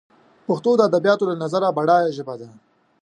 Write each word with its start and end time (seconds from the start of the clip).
پښتو 0.47 0.69
دادبیاتو 0.81 1.29
له 1.31 1.35
نظره 1.43 1.67
بډایه 1.77 2.09
ژبه 2.17 2.35
ده 2.41 2.49